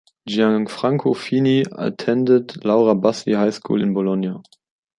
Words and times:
Gianfranco 0.25 1.13
Fini 1.13 1.61
attended 1.73 2.65
"Laura 2.65 2.95
Bassi" 2.95 3.33
high 3.33 3.51
school 3.53 3.83
in 3.83 3.93
Bologna. 3.93 4.33